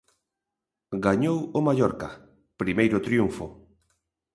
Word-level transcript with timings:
Gañou 1.05 1.37
o 1.57 1.59
Mallorca, 1.67 2.09
primeiro 2.61 3.03
triunfo. 3.07 3.45